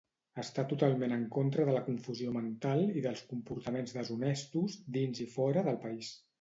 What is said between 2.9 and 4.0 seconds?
i dels comportaments